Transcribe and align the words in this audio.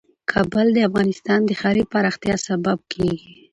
کابل 0.31 0.67
د 0.73 0.77
افغانستان 0.89 1.39
د 1.45 1.51
ښاري 1.61 1.83
پراختیا 1.91 2.35
سبب 2.47 2.77
کېږي. 2.91 3.29